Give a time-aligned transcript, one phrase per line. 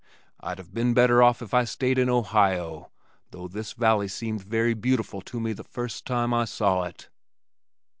[0.39, 2.89] I'd have been better off had I stayed in Ohio,
[3.29, 7.09] though this valley seemed very beautiful to me the first time I saw it."